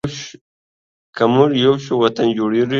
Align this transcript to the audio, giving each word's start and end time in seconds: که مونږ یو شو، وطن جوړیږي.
که 1.15 1.23
مونږ 1.33 1.51
یو 1.65 1.73
شو، 1.85 1.93
وطن 2.03 2.27
جوړیږي. 2.37 2.69